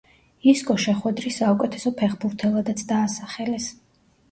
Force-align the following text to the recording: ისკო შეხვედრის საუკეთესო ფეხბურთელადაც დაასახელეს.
ისკო 0.51 0.75
შეხვედრის 0.85 1.37
საუკეთესო 1.41 1.93
ფეხბურთელადაც 2.01 2.85
დაასახელეს. 2.95 3.71